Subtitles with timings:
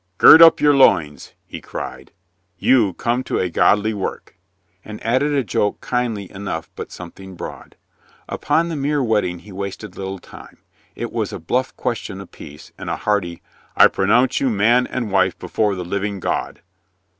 [0.17, 2.11] "Gird up your loins," he cried.
[2.57, 4.35] "You come to a godly work,"
[4.83, 7.75] and added a joke kindly enough but something broad.
[8.27, 10.57] Upon the mere wedding he wasted Httls time.
[10.95, 13.43] It was a bluff question apiece and a hearty
[13.77, 16.63] "I pro nounce you man and wife before the living God!"